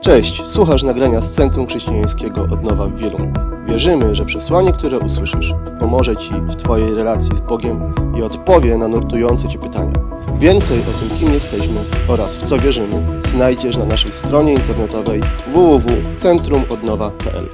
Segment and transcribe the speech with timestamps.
[0.00, 3.18] Cześć, słuchasz nagrania z Centrum Chrześcijańskiego Odnowa w Wielu.
[3.66, 8.88] Wierzymy, że przesłanie, które usłyszysz, pomoże Ci w Twojej relacji z Bogiem i odpowie na
[8.88, 9.92] nurtujące Cię pytania.
[10.38, 17.48] Więcej o tym, kim jesteśmy oraz w co wierzymy, znajdziesz na naszej stronie internetowej www.centrumodnowa.pl.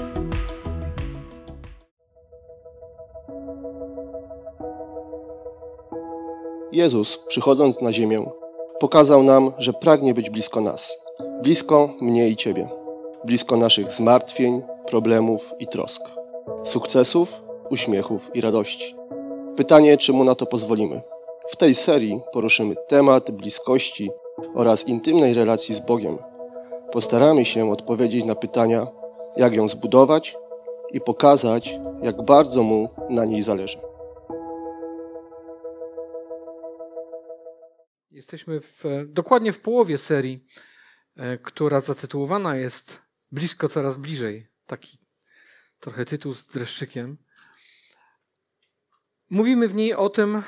[6.73, 8.31] Jezus, przychodząc na ziemię,
[8.81, 11.02] pokazał nam, że pragnie być blisko nas,
[11.43, 12.69] blisko mnie i Ciebie,
[13.25, 16.03] blisko naszych zmartwień, problemów i trosk,
[16.65, 18.97] sukcesów, uśmiechów i radości.
[19.57, 21.03] Pytanie, czy Mu na to pozwolimy.
[21.49, 24.11] W tej serii poruszymy temat bliskości
[24.55, 26.19] oraz intymnej relacji z Bogiem.
[26.93, 28.87] Postaramy się odpowiedzieć na pytania,
[29.37, 30.37] jak ją zbudować
[30.93, 33.79] i pokazać, jak bardzo Mu na niej zależy.
[38.11, 40.45] Jesteśmy w, dokładnie w połowie serii,
[41.43, 43.03] która zatytułowana jest
[43.33, 44.49] Blisko coraz bliżej.
[44.67, 44.99] Taki
[45.81, 47.19] trochę tytuł z dreszczykiem.
[49.31, 50.43] Mówimy w niej o tym,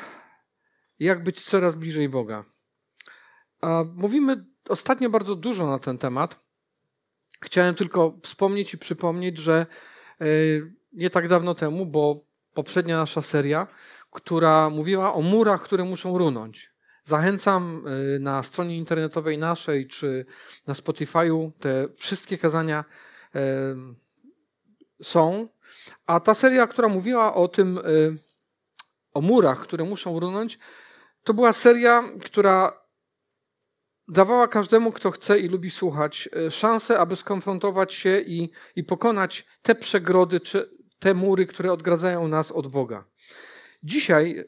[0.99, 2.45] jak być coraz bliżej Boga.
[3.61, 6.41] A mówimy ostatnio bardzo dużo na ten temat.
[7.43, 9.67] Chciałem tylko wspomnieć i przypomnieć, że
[10.21, 10.27] e,
[10.93, 13.67] nie tak dawno temu, bo poprzednia nasza seria,
[14.11, 16.74] która mówiła o murach, które muszą runąć.
[17.05, 17.83] Zachęcam
[18.17, 20.27] y, na stronie internetowej naszej czy
[20.67, 22.85] na Spotify'u te wszystkie kazania
[25.03, 25.49] są.
[26.07, 28.19] A ta seria, która mówiła o tym, y,
[29.15, 30.59] o murach, które muszą runąć,
[31.25, 32.85] to była seria, która
[34.09, 39.47] dawała każdemu, kto chce i lubi słuchać, y, szansę, aby skonfrontować się i, i pokonać
[39.63, 43.05] te przegrody, czy te mury, które odgradzają nas od Boga.
[43.83, 44.45] Dzisiaj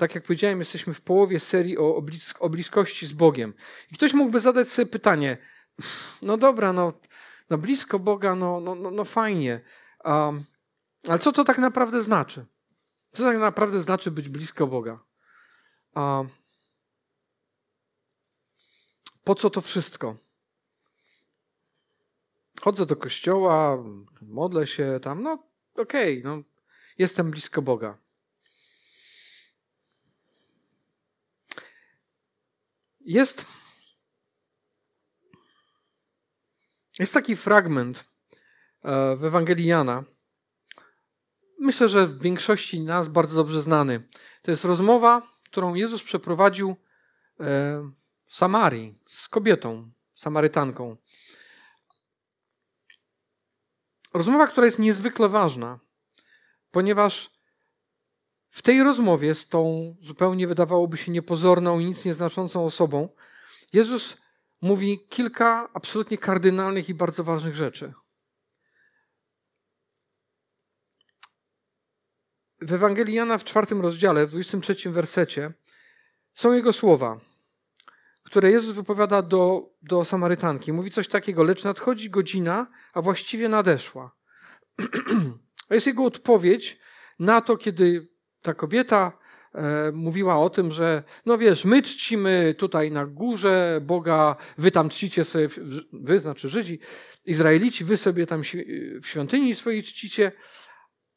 [0.00, 3.54] tak jak powiedziałem, jesteśmy w połowie serii o, o, blisk, o bliskości z Bogiem.
[3.92, 5.38] I ktoś mógłby zadać sobie pytanie,
[6.22, 6.92] no dobra, no,
[7.50, 9.60] no blisko Boga, no, no, no, no fajnie,
[10.04, 10.44] um,
[11.08, 12.46] ale co to tak naprawdę znaczy?
[13.12, 14.98] Co tak naprawdę znaczy być blisko Boga?
[15.96, 16.28] Um,
[19.24, 20.16] po co to wszystko?
[22.60, 23.78] Chodzę do kościoła,
[24.22, 25.32] modlę się tam, no
[25.74, 26.42] okej, okay, no,
[26.98, 28.09] jestem blisko Boga.
[33.00, 33.46] Jest,
[36.98, 37.98] jest taki fragment
[38.82, 40.04] e, w Ewangelii Jana.
[41.60, 44.08] Myślę, że w większości nas bardzo dobrze znany.
[44.42, 46.76] To jest rozmowa, którą Jezus przeprowadził e,
[48.26, 50.96] w Samarii z kobietą, Samarytanką.
[54.14, 55.78] Rozmowa, która jest niezwykle ważna,
[56.70, 57.39] ponieważ
[58.50, 63.08] w tej rozmowie z tą zupełnie wydawałoby się niepozorną i nic nieznaczącą osobą,
[63.72, 64.16] Jezus
[64.60, 67.92] mówi kilka absolutnie kardynalnych i bardzo ważnych rzeczy.
[72.60, 75.52] W Ewangelii Jana w czwartym rozdziale, w 23 wersecie,
[76.34, 77.20] są jego słowa,
[78.22, 80.72] które Jezus wypowiada do, do Samarytanki.
[80.72, 84.16] Mówi coś takiego, lecz nadchodzi godzina, a właściwie nadeszła.
[85.68, 86.78] A jest jego odpowiedź
[87.18, 88.08] na to, kiedy
[88.42, 89.12] ta kobieta
[89.54, 94.88] e, mówiła o tym, że no wiesz, my czcimy tutaj na górze Boga, wy tam
[94.88, 95.48] czcicie sobie,
[95.92, 96.78] wy znaczy Żydzi,
[97.26, 98.42] Izraelici, wy sobie tam
[99.02, 100.32] w świątyni swojej czcicie.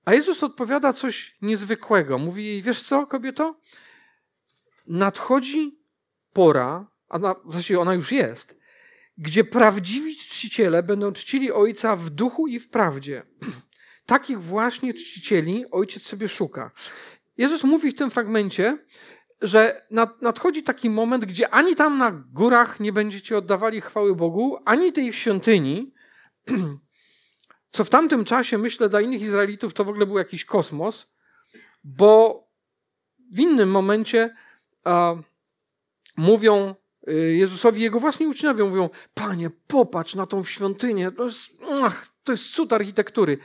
[0.06, 2.18] A Jezus odpowiada coś niezwykłego.
[2.18, 3.60] Mówi jej, wiesz co, kobieto?
[4.88, 5.80] Nadchodzi
[6.34, 8.58] pora, a na, w zasadzie ona już jest,
[9.18, 13.24] gdzie prawdziwi czciciele będą czcili Ojca w duchu i w prawdzie.
[14.06, 16.72] Takich właśnie czcicieli Ojciec sobie szuka.
[17.38, 18.78] Jezus mówi w tym fragmencie,
[19.42, 19.86] że
[20.22, 25.14] nadchodzi taki moment, gdzie ani tam na górach nie będziecie oddawali chwały Bogu, ani tej
[25.14, 25.94] świątyni,
[27.72, 31.08] co w tamtym czasie, myślę, dla innych Izraelitów to w ogóle był jakiś kosmos,
[31.84, 32.44] bo
[33.32, 34.36] w innym momencie
[34.84, 35.16] a,
[36.18, 36.76] mówią
[37.08, 41.50] y, Jezusowi, jego własni uczniowie mówią, panie, popatrz na tą świątynię, to jest,
[41.84, 43.38] ach, to jest cud architektury.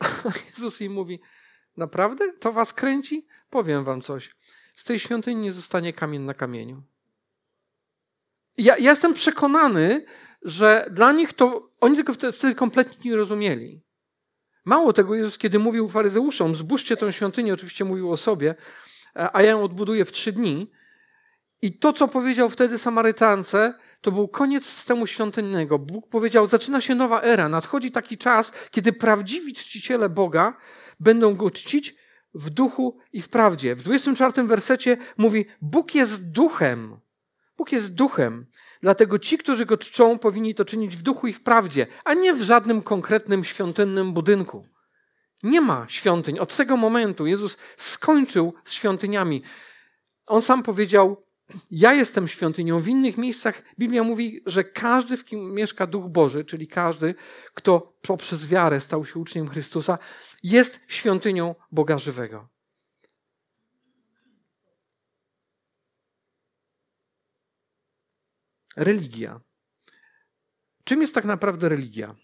[0.50, 1.20] Jezus im mówi,
[1.78, 2.32] Naprawdę?
[2.32, 3.26] To was kręci?
[3.50, 4.36] Powiem wam coś.
[4.76, 6.82] Z tej świątyni nie zostanie kamień na kamieniu.
[8.56, 10.04] Ja, ja jestem przekonany,
[10.42, 13.82] że dla nich to oni tego wtedy, wtedy kompletnie nie rozumieli.
[14.64, 18.54] Mało tego, Jezus, kiedy mówił faryzeuszom, zbóżcie tę świątynię, oczywiście mówił o sobie,
[19.14, 20.70] a ja ją odbuduję w trzy dni.
[21.62, 25.78] I to, co powiedział wtedy Samarytance, to był koniec systemu świątynnego.
[25.78, 30.56] Bóg powiedział, zaczyna się nowa era, nadchodzi taki czas, kiedy prawdziwi czciciele Boga
[31.00, 31.94] będą go czcić
[32.34, 33.74] w duchu i w prawdzie.
[33.74, 37.00] W 24 wersecie mówi: Bóg jest duchem.
[37.56, 38.46] Bóg jest duchem.
[38.82, 42.34] Dlatego ci, którzy go czczą, powinni to czynić w duchu i w prawdzie, a nie
[42.34, 44.66] w żadnym konkretnym świątynnym budynku.
[45.42, 46.38] Nie ma świątyń.
[46.38, 49.42] Od tego momentu Jezus skończył z świątyniami.
[50.26, 51.24] On sam powiedział:
[51.70, 52.80] Ja jestem świątynią.
[52.80, 57.14] W innych miejscach Biblia mówi, że każdy, w kim mieszka Duch Boży, czyli każdy,
[57.54, 59.98] kto poprzez wiarę stał się uczniem Chrystusa,
[60.42, 62.48] jest świątynią Boga żywego.
[68.76, 69.40] Religia.
[70.84, 72.14] Czym jest tak naprawdę religia?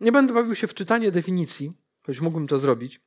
[0.00, 1.72] Nie będę bawił się w czytanie definicji,
[2.02, 3.00] choć mógłbym to zrobić.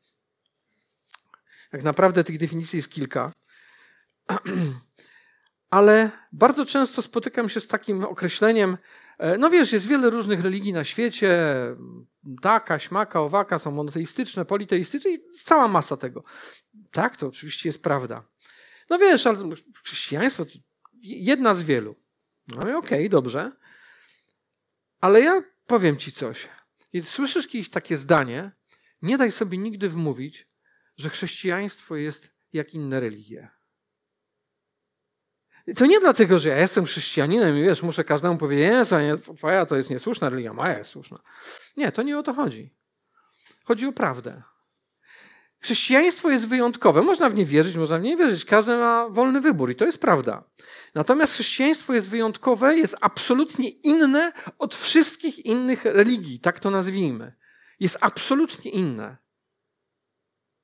[1.72, 3.32] Tak naprawdę tych definicji jest kilka.
[5.70, 8.78] Ale bardzo często spotykam się z takim określeniem,
[9.18, 11.38] e, no wiesz, jest wiele różnych religii na świecie,
[12.42, 16.24] taka, śmaka, owaka, są monoteistyczne, politeistyczne i cała masa tego.
[16.92, 18.24] Tak, to oczywiście jest prawda.
[18.90, 19.38] No wiesz, ale
[19.84, 20.46] chrześcijaństwo
[21.02, 21.96] jedna z wielu.
[22.48, 23.52] No okej, okay, dobrze.
[25.02, 26.50] Ale ja powiem ci coś.
[26.92, 28.52] Kiedy słyszysz kiedyś takie zdanie,
[29.02, 30.48] nie daj sobie nigdy wmówić,
[30.98, 33.57] że chrześcijaństwo jest jak inne religie.
[35.76, 39.76] To nie dlatego, że ja jestem chrześcijaninem i wiesz, muszę każdemu powiedzieć, nie, twoja to
[39.76, 41.20] jest niesłuszna religia, moja jest słuszna.
[41.78, 42.74] Nie, to nie o to chodzi.
[43.66, 44.42] Chodzi o prawdę.
[45.60, 47.02] Chrześcijaństwo jest wyjątkowe.
[47.02, 48.46] Można w nie wierzyć, można w nie wierzyć.
[48.46, 50.44] Każdy ma wolny wybór i to jest prawda.
[50.96, 57.34] Natomiast chrześcijaństwo jest wyjątkowe, jest absolutnie inne od wszystkich innych religii, tak to nazwijmy.
[57.80, 59.18] Jest absolutnie inne.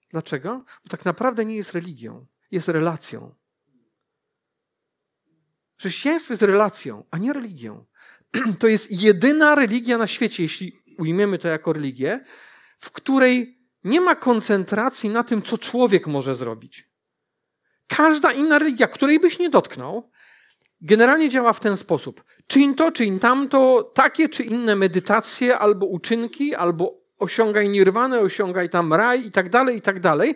[0.10, 0.66] Dlaczego?
[0.84, 3.36] Bo tak naprawdę nie jest religią, jest relacją.
[5.83, 7.85] Chrześcijaństwo jest relacją, a nie religią.
[8.59, 12.19] To jest jedyna religia na świecie, jeśli ujmiemy to jako religię,
[12.77, 16.89] w której nie ma koncentracji na tym, co człowiek może zrobić.
[17.88, 20.09] Każda inna religia, której byś nie dotknął,
[20.81, 22.24] generalnie działa w ten sposób.
[22.47, 28.94] Czyń to, czyń tamto, takie czy inne medytacje, albo uczynki, albo osiągaj nirwanę, osiągaj tam
[28.94, 30.35] raj i tak dalej, i tak dalej.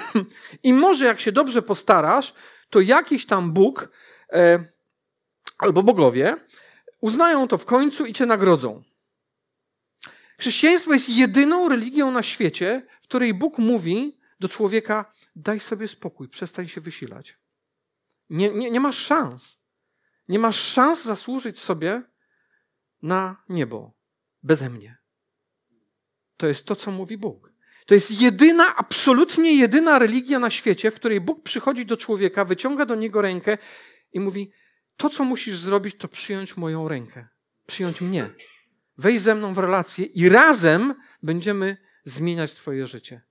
[0.62, 2.34] I może jak się dobrze postarasz,
[2.70, 3.88] to jakiś tam Bóg
[4.32, 4.77] e,
[5.58, 6.36] albo bogowie
[7.00, 8.82] uznają to w końcu i cię nagrodzą.
[10.38, 16.28] Chrześcijaństwo jest jedyną religią na świecie, w której Bóg mówi do człowieka: daj sobie spokój,
[16.28, 17.38] przestań się wysilać.
[18.30, 19.60] Nie, nie, nie masz szans.
[20.28, 22.02] Nie masz szans zasłużyć sobie
[23.02, 23.92] na niebo
[24.42, 24.98] beze mnie.
[26.36, 27.52] To jest to, co mówi Bóg.
[27.86, 32.86] To jest jedyna, absolutnie jedyna religia na świecie, w której Bóg przychodzi do człowieka, wyciąga
[32.86, 33.58] do niego rękę
[34.12, 34.52] i mówi:
[34.98, 37.28] To, co musisz zrobić, to przyjąć moją rękę,
[37.66, 38.30] przyjąć mnie
[38.98, 43.22] wejść ze mną w relację i razem będziemy zmieniać Twoje życie.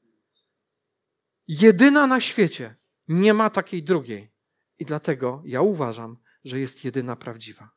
[1.48, 2.76] Jedyna na świecie.
[3.08, 4.32] Nie ma takiej drugiej.
[4.80, 7.70] I dlatego ja uważam, że jest jedyna prawdziwa.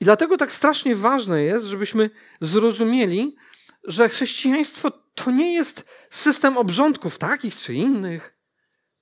[0.00, 2.10] I dlatego tak strasznie ważne jest, żebyśmy
[2.40, 3.36] zrozumieli,
[3.84, 8.35] że chrześcijaństwo to nie jest system obrządków takich czy innych.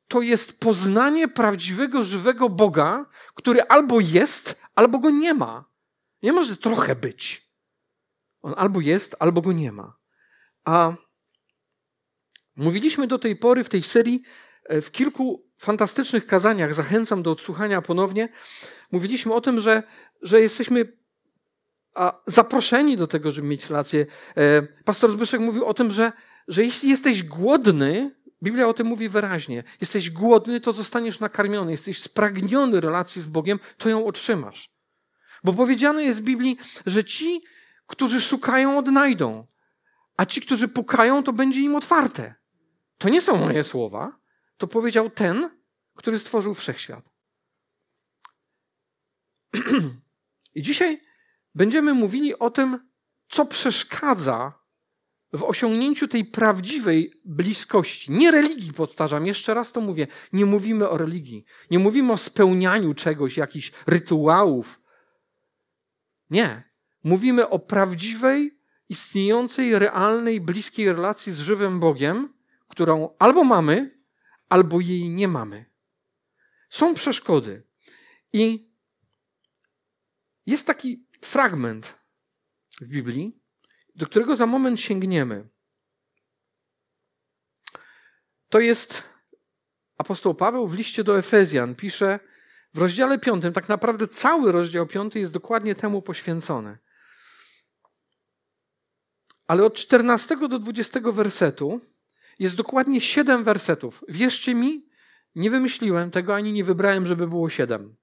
[0.08, 5.64] To jest poznanie prawdziwego, żywego Boga, który albo jest, albo go nie ma.
[6.22, 7.50] Nie może trochę być.
[8.42, 9.96] On albo jest, albo go nie ma.
[10.64, 10.92] A
[12.56, 14.22] mówiliśmy do tej pory w tej serii
[14.64, 18.28] e, w kilku fantastycznych kazaniach, zachęcam do odsłuchania ponownie,
[18.92, 19.82] mówiliśmy o tym, że,
[20.22, 21.04] że jesteśmy
[22.26, 24.06] zaproszeni do tego, żeby mieć relację.
[24.36, 26.12] E, pastor Zbyszek mówił o tym, że,
[26.48, 28.10] że jeśli jesteś głodny,
[28.44, 33.58] Biblia o tym mówi wyraźnie, jesteś głodny, to zostaniesz nakarmiony, jesteś spragniony relacji z Bogiem,
[33.78, 34.70] to ją otrzymasz.
[35.44, 37.44] Bo powiedziane jest w Biblii, że ci,
[37.86, 39.46] którzy szukają, odnajdą,
[40.16, 42.34] a ci, którzy pukają, to będzie im otwarte.
[42.98, 44.18] To nie są moje słowa,
[44.56, 45.50] to powiedział ten,
[45.94, 47.10] który stworzył wszechświat.
[50.54, 51.00] I dzisiaj
[51.54, 52.88] będziemy mówili o tym,
[53.28, 54.63] co przeszkadza
[55.34, 58.12] w osiągnięciu tej prawdziwej bliskości.
[58.12, 60.06] Nie religii, powtarzam, jeszcze raz to mówię.
[60.32, 61.44] Nie mówimy o religii.
[61.70, 64.80] Nie mówimy o spełnianiu czegoś, jakichś rytuałów,
[66.30, 66.62] nie.
[67.04, 72.34] Mówimy o prawdziwej, istniejącej, realnej, bliskiej relacji z żywym Bogiem,
[72.68, 73.98] którą albo mamy,
[74.48, 75.64] albo jej nie mamy.
[76.70, 77.62] Są przeszkody.
[78.32, 78.70] I
[80.46, 81.94] jest taki fragment
[82.80, 83.43] w Biblii,
[83.94, 85.48] do którego za moment sięgniemy.
[88.48, 89.02] To jest
[89.98, 91.74] apostoł Paweł w liście do Efezjan.
[91.74, 92.18] Pisze,
[92.74, 96.78] w rozdziale piątym, tak naprawdę cały rozdział piąty jest dokładnie temu poświęcony.
[99.46, 101.80] Ale od 14 do 20 wersetu
[102.38, 104.04] jest dokładnie siedem wersetów.
[104.08, 104.88] Wierzcie mi,
[105.34, 107.96] nie wymyśliłem tego ani nie wybrałem, żeby było siedem.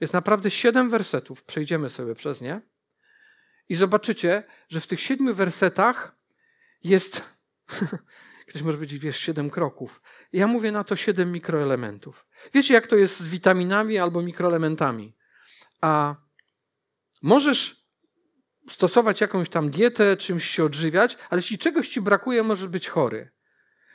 [0.00, 2.73] Jest naprawdę siedem wersetów, przejdziemy sobie przez nie
[3.68, 6.16] i zobaczycie, że w tych siedmiu wersetach
[6.84, 7.22] jest,
[8.48, 10.02] ktoś może powiedzieć, wiesz, siedem kroków.
[10.32, 12.26] Ja mówię na to siedem mikroelementów.
[12.54, 15.16] Wiecie, jak to jest z witaminami albo mikroelementami?
[15.80, 16.14] A
[17.22, 17.84] możesz
[18.70, 23.30] stosować jakąś tam dietę, czymś się odżywiać, ale jeśli czegoś ci brakuje, możesz być chory.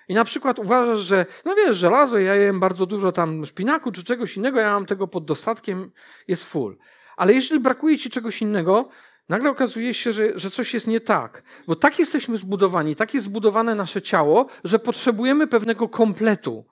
[0.08, 4.04] I na przykład uważasz, że, no wiesz, żelazo, ja jem bardzo dużo tam szpinaku czy
[4.04, 5.92] czegoś innego, ja mam tego pod dostatkiem,
[6.28, 6.78] jest full.
[7.18, 8.90] Ale jeśli brakuje ci czegoś innego,
[9.30, 11.44] nagle okazuje się, że, że coś jest nie tak.
[11.68, 16.66] Bo tak jesteśmy zbudowani, tak jest zbudowane nasze ciało, że potrzebujemy pewnego kompletu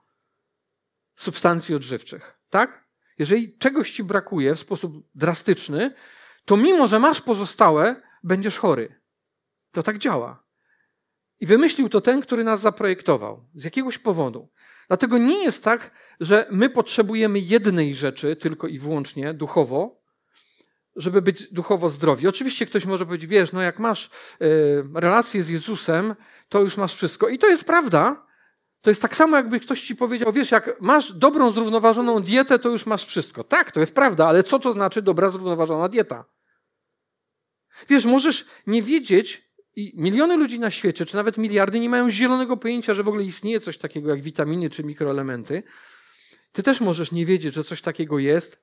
[1.15, 2.39] substancji odżywczych.
[2.49, 2.87] Tak?
[3.19, 5.93] Jeżeli czegoś ci brakuje w sposób drastyczny,
[6.45, 9.01] to mimo, że masz pozostałe, będziesz chory.
[9.71, 10.43] To tak działa.
[11.39, 13.45] I wymyślił to ten, który nas zaprojektował.
[13.55, 14.49] Z jakiegoś powodu.
[14.87, 20.01] Dlatego nie jest tak, że my potrzebujemy jednej rzeczy tylko i wyłącznie duchowo,
[20.97, 22.27] żeby być duchowo zdrowi.
[22.27, 24.09] Oczywiście ktoś może powiedzieć, wiesz, no jak masz
[24.41, 26.15] y, relację z Jezusem,
[26.49, 27.29] to już masz wszystko.
[27.29, 28.27] I to jest prawda.
[28.81, 32.69] To jest tak samo, jakby ktoś ci powiedział, wiesz, jak masz dobrą, zrównoważoną dietę, to
[32.69, 33.43] już masz wszystko.
[33.43, 36.25] Tak, to jest prawda, ale co to znaczy dobra, zrównoważona dieta?
[37.89, 42.57] Wiesz, możesz nie wiedzieć, i miliony ludzi na świecie, czy nawet miliardy, nie mają zielonego
[42.57, 45.63] pojęcia, że w ogóle istnieje coś takiego jak witaminy czy mikroelementy.
[46.51, 48.61] Ty też możesz nie wiedzieć, że coś takiego jest,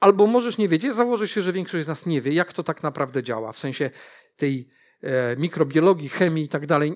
[0.00, 2.82] albo możesz nie wiedzieć, założę się, że większość z nas nie wie, jak to tak
[2.82, 3.90] naprawdę działa, w sensie
[4.36, 4.68] tej
[5.02, 6.94] e, mikrobiologii, chemii i tak dalej.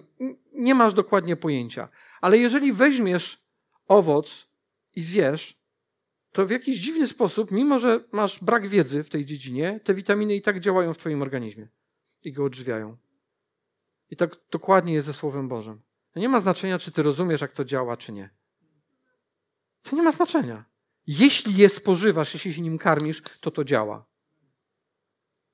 [0.52, 1.88] Nie masz dokładnie pojęcia.
[2.20, 3.44] Ale jeżeli weźmiesz
[3.88, 4.48] owoc
[4.96, 5.64] i zjesz,
[6.32, 10.34] to w jakiś dziwny sposób, mimo że masz brak wiedzy w tej dziedzinie, te witaminy
[10.34, 11.68] i tak działają w Twoim organizmie
[12.24, 12.96] i go odżywiają.
[14.10, 15.82] I tak dokładnie jest ze Słowem Bożym.
[16.16, 18.30] Nie ma znaczenia, czy ty rozumiesz, jak to działa, czy nie.
[19.82, 20.64] To nie ma znaczenia.
[21.06, 24.06] Jeśli je spożywasz, jeśli się nim karmisz, to to działa.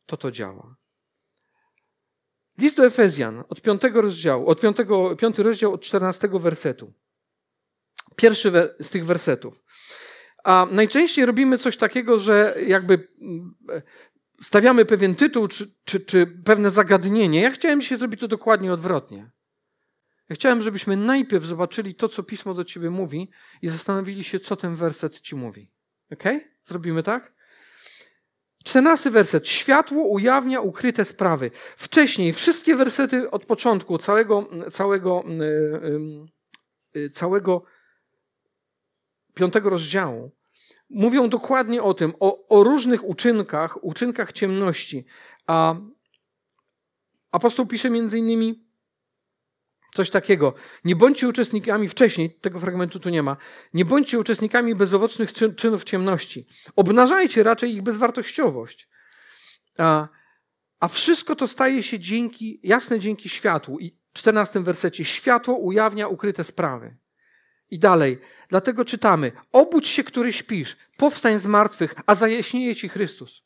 [0.07, 0.77] To to działa.
[2.59, 6.93] List do Efezjan od piątego rozdziału, od piątego, piąty rozdział od czternastego wersetu.
[8.17, 9.63] Pierwszy z tych wersetów.
[10.45, 13.55] A najczęściej robimy coś takiego, że jakby mm,
[14.43, 17.41] stawiamy pewien tytuł czy, czy, czy pewne zagadnienie.
[17.41, 19.31] Ja chciałem się zrobić to dokładnie odwrotnie.
[20.31, 23.31] Ja chciałem, żebyśmy najpierw zobaczyli to, co Pismo do ciebie mówi
[23.63, 25.73] i zastanowili się, co ten werset ci mówi.
[26.13, 26.25] Ok?
[26.65, 27.33] Zrobimy tak?
[28.65, 29.49] Czternasty werset.
[29.49, 31.51] Światło ujawnia ukryte sprawy.
[31.77, 36.27] Wcześniej wszystkie wersety od początku całego, całego, yy,
[36.95, 37.65] yy, całego
[39.35, 40.33] piątego rozdziału
[40.91, 45.05] mówią dokładnie o tym, o, o różnych uczynkach, uczynkach ciemności.
[45.47, 45.75] A
[47.33, 48.70] apostoł pisze między innymi
[49.95, 50.55] coś takiego.
[50.85, 53.37] Nie bądźcie uczestnikami, wcześniej tego fragmentu tu nie ma,
[53.75, 56.47] nie bądźcie uczestnikami bezowocnych czyn, czynów ciemności.
[56.77, 58.89] Obnażajcie raczej ich bezwartościowość.
[59.79, 60.09] A,
[60.81, 63.79] a wszystko to staje się dzięki, jasne dzięki światłu.
[63.79, 66.97] I w czternastym wersecie światło ujawnia ukryte sprawy.
[67.71, 68.19] I dalej,
[68.49, 73.43] dlatego czytamy: Obudź się, który śpisz, powstań z martwych, a zajaśnieje ci Chrystus.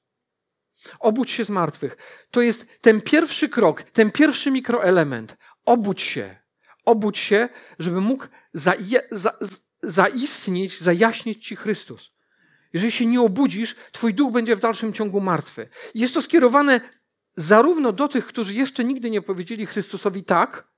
[1.01, 1.97] Obudź się z martwych.
[2.31, 5.37] To jest ten pierwszy krok, ten pierwszy mikroelement.
[5.65, 6.37] Obudź się.
[6.85, 9.39] Obudź się, żeby mógł zaje, za,
[9.83, 12.11] zaistnieć, zajaśnić ci Chrystus.
[12.73, 15.69] Jeżeli się nie obudzisz, twój duch będzie w dalszym ciągu martwy.
[15.95, 16.81] Jest to skierowane
[17.37, 20.69] zarówno do tych, którzy jeszcze nigdy nie powiedzieli Chrystusowi tak,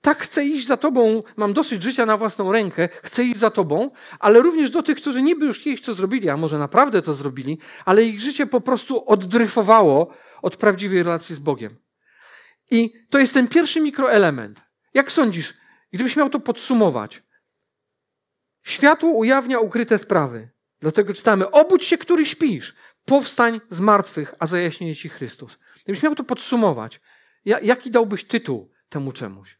[0.00, 3.90] tak chcę iść za Tobą, mam dosyć życia na własną rękę, chcę iść za Tobą,
[4.18, 7.58] ale również do tych, którzy niby już kiedyś co zrobili, a może naprawdę to zrobili,
[7.84, 11.76] ale ich życie po prostu oddryfowało od prawdziwej relacji z Bogiem.
[12.70, 14.60] I to jest ten pierwszy mikroelement.
[14.94, 15.54] Jak sądzisz,
[15.92, 17.22] gdybyś miał to podsumować?
[18.62, 20.50] Światło ujawnia ukryte sprawy.
[20.80, 22.74] Dlatego czytamy, obudź się, który śpisz,
[23.04, 25.58] powstań z martwych, a zajaśnieje ci Chrystus.
[25.84, 27.00] Gdybyś miał to podsumować,
[27.44, 29.58] jaki dałbyś tytuł temu czemuś?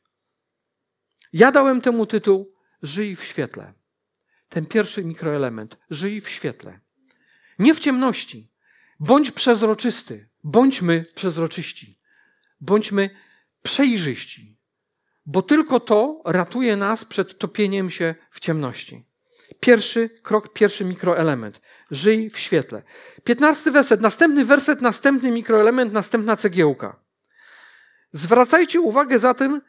[1.33, 3.73] Ja dałem temu tytuł Żyj w świetle.
[4.49, 5.77] Ten pierwszy mikroelement.
[5.91, 6.81] Żyj w świetle.
[7.59, 8.53] Nie w ciemności.
[9.01, 10.29] Bądź przezroczysty.
[10.45, 12.00] Bądźmy przezroczyści.
[12.61, 13.11] Bądźmy
[13.63, 14.61] przejrzyści.
[15.27, 19.07] Bo tylko to ratuje nas przed topieniem się w ciemności.
[19.61, 21.61] Pierwszy krok, pierwszy mikroelement.
[21.91, 22.83] Żyj w świetle.
[23.25, 27.01] Piętnasty werset, następny werset, następny mikroelement, następna cegiełka.
[28.13, 29.61] Zwracajcie uwagę zatem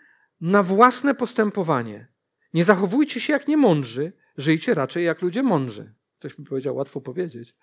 [0.41, 2.07] na własne postępowanie.
[2.53, 5.93] Nie zachowujcie się jak niemądrzy, żyjcie raczej jak ludzie mądrzy.
[6.19, 7.55] Ktoś mi powiedział, łatwo powiedzieć.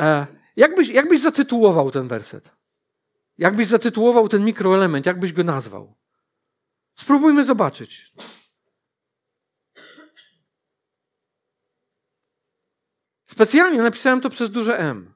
[0.00, 0.26] E,
[0.56, 2.50] jakbyś, jakbyś zatytułował ten werset?
[3.38, 5.06] Jakbyś zatytułował ten mikroelement?
[5.06, 5.94] Jakbyś go nazwał?
[6.94, 8.12] Spróbujmy zobaczyć.
[13.24, 15.14] Specjalnie napisałem to przez duże M.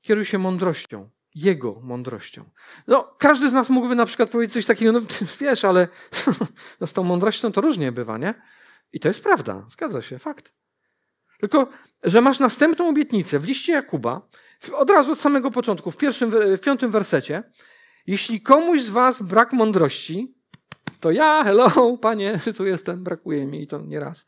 [0.00, 1.10] Kieruj się mądrością.
[1.34, 2.44] Jego mądrością.
[2.86, 5.00] No, każdy z nas mógłby na przykład powiedzieć coś takiego, no
[5.40, 5.88] wiesz, ale
[6.80, 8.34] no, z tą mądrością to różnie bywa, nie?
[8.92, 10.52] I to jest prawda, zgadza się, fakt.
[11.40, 11.68] Tylko,
[12.04, 14.28] że masz następną obietnicę w liście Jakuba,
[14.72, 17.42] od razu od samego początku, w, pierwszym, w piątym wersecie.
[18.06, 20.34] Jeśli komuś z was brak mądrości,
[21.00, 24.26] to ja, hello, panie, tu jestem, brakuje mi i to nie raz.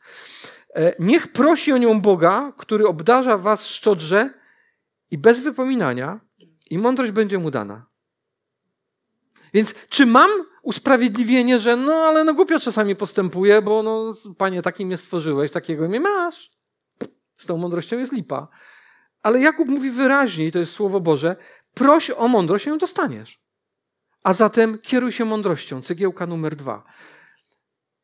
[0.75, 4.29] E, niech prosi o nią Boga, który obdarza was szczodrze
[5.11, 6.19] i bez wypominania,
[6.69, 7.85] i mądrość będzie mu dana.
[9.53, 10.29] Więc czy mam
[10.61, 15.87] usprawiedliwienie, że no ale no głupio czasami postępuję, bo no panie, takim mnie stworzyłeś, takiego
[15.87, 16.51] mnie masz.
[17.37, 18.47] Z tą mądrością jest lipa.
[19.23, 21.35] Ale Jakub mówi wyraźnie, i to jest Słowo Boże,
[21.73, 23.41] proś o mądrość, ją dostaniesz.
[24.23, 25.81] A zatem kieruj się mądrością.
[25.81, 26.83] Cegiełka numer dwa.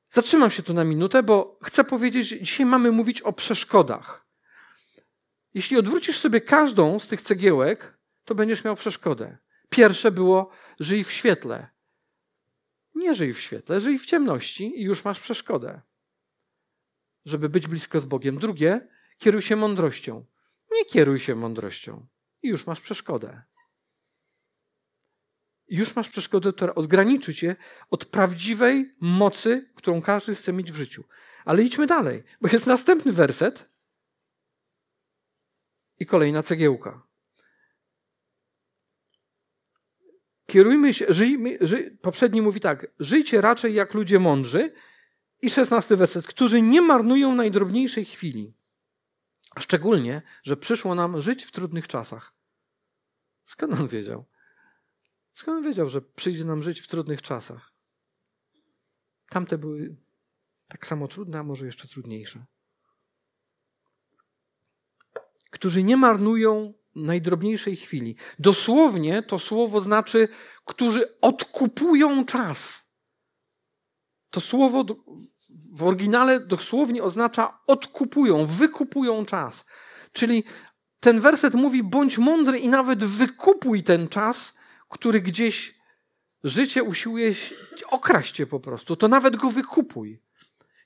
[0.10, 4.26] Zatrzymam się tu na minutę, bo chcę powiedzieć, że dzisiaj mamy mówić o przeszkodach.
[5.54, 9.38] Jeśli odwrócisz sobie każdą z tych cegiełek, to będziesz miał przeszkodę.
[9.70, 11.68] Pierwsze było żyj w świetle.
[12.96, 15.82] Nie żyj w świetle, żyj w ciemności i już masz przeszkodę.
[17.26, 18.38] Żeby być blisko z Bogiem.
[18.38, 20.26] Drugie, kieruj się mądrością.
[20.72, 22.08] Nie kieruj się mądrością
[22.44, 23.42] i już masz przeszkodę.
[25.68, 27.56] Już masz przeszkodę, która odgraniczy cię
[27.90, 31.04] od prawdziwej mocy, którą każdy chce mieć w życiu.
[31.46, 33.70] Ale idźmy dalej, bo jest następny werset
[36.00, 37.08] i kolejna cegiełka.
[40.46, 44.74] Kierujmy się, żyjmy, ży, poprzedni mówi tak, żyjcie raczej jak ludzie mądrzy.
[45.42, 48.57] I szesnasty werset, którzy nie marnują najdrobniejszej chwili.
[49.60, 52.34] Szczególnie, że przyszło nam żyć w trudnych czasach.
[53.46, 54.26] Skąd on wiedział?
[55.34, 57.74] Skąd on wiedział, że przyjdzie nam żyć w trudnych czasach?
[59.30, 59.96] Tamte były
[60.68, 62.46] tak samo trudne, a może jeszcze trudniejsze.
[65.52, 68.16] Którzy nie marnują najdrobniejszej chwili.
[68.40, 70.28] Dosłownie to słowo znaczy,
[70.66, 72.92] którzy odkupują czas.
[74.30, 74.86] To słowo
[75.74, 79.66] w oryginale dosłownie oznacza odkupują, wykupują czas.
[80.12, 80.44] Czyli
[81.00, 84.54] ten werset mówi: bądź mądry i nawet wykupuj ten czas,
[84.90, 85.76] który gdzieś
[86.44, 87.36] życie usiłuje
[87.88, 88.96] okraść cię po prostu.
[88.96, 90.24] To nawet go wykupuj.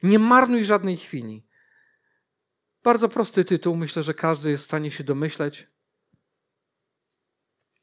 [0.03, 1.47] Nie marnuj żadnej chwili.
[2.84, 5.67] Bardzo prosty tytuł, myślę, że każdy jest w stanie się domyśleć.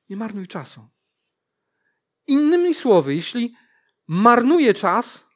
[0.08, 0.88] Nie marnuj czasu.
[2.26, 3.54] Innymi słowy, jeśli
[4.06, 5.27] marnuję czas,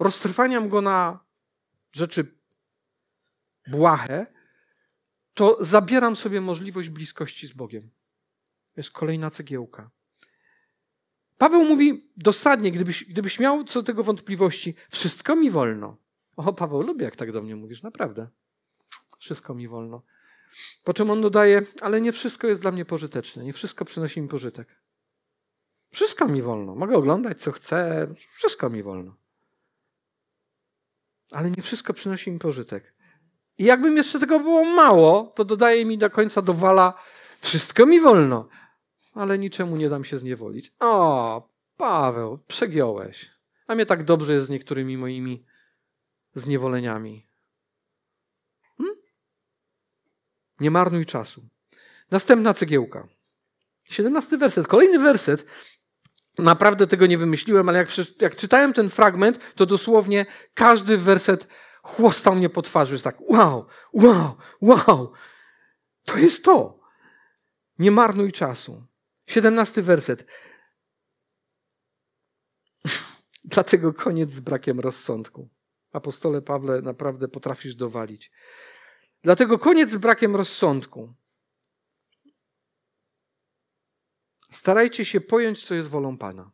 [0.00, 1.24] roztrwaniam go na
[1.92, 2.34] rzeczy
[3.66, 4.26] błahe,
[5.34, 7.90] to zabieram sobie możliwość bliskości z Bogiem.
[8.66, 9.90] To jest kolejna cegiełka.
[11.38, 15.96] Paweł mówi dosadnie, gdybyś, gdybyś miał co do tego wątpliwości, wszystko mi wolno.
[16.36, 18.28] O, Paweł, lubię, jak tak do mnie mówisz, naprawdę.
[19.18, 20.02] Wszystko mi wolno.
[20.84, 24.28] Po czym on dodaje, ale nie wszystko jest dla mnie pożyteczne, nie wszystko przynosi mi
[24.28, 24.80] pożytek.
[25.90, 26.74] Wszystko mi wolno.
[26.74, 29.16] Mogę oglądać, co chcę, wszystko mi wolno.
[31.30, 32.94] Ale nie wszystko przynosi mi pożytek.
[33.58, 36.94] I jakbym jeszcze tego było mało, to dodaje mi do końca do wala,
[37.40, 38.48] wszystko mi wolno,
[39.14, 40.72] ale niczemu nie dam się zniewolić.
[40.80, 43.30] O, Paweł, przegiąłeś.
[43.66, 45.44] A mnie tak dobrze jest z niektórymi moimi
[46.34, 47.30] zniewoleniami.
[50.60, 51.42] Nie marnuj czasu.
[52.10, 53.08] Następna cegiełka.
[53.90, 54.66] 17 werset.
[54.66, 55.46] Kolejny werset.
[56.40, 57.88] Naprawdę tego nie wymyśliłem, ale jak,
[58.20, 61.46] jak czytałem ten fragment, to dosłownie każdy werset
[61.82, 62.92] chłostał mnie po twarzy.
[62.92, 65.12] Jest tak, wow, wow, wow.
[66.04, 66.80] To jest to.
[67.78, 68.86] Nie marnuj czasu.
[69.26, 70.26] 17 werset.
[73.44, 75.48] Dlatego koniec z brakiem rozsądku.
[75.92, 78.30] Apostole Pawle, naprawdę potrafisz dowalić.
[79.22, 81.14] Dlatego koniec z brakiem rozsądku.
[84.50, 86.50] Starajcie się pojąć, co jest wolą Pana.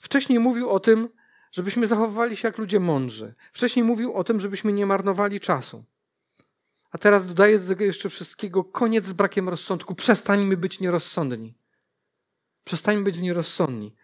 [0.00, 1.08] Wcześniej mówił o tym,
[1.52, 3.34] żebyśmy zachowywali się jak ludzie mądrzy.
[3.52, 5.84] Wcześniej mówił o tym, żebyśmy nie marnowali czasu.
[6.90, 9.94] A teraz dodaje do tego jeszcze wszystkiego koniec z brakiem rozsądku.
[9.94, 11.54] Przestańmy być nierozsądni.
[12.64, 13.94] Przestańmy być nierozsądni.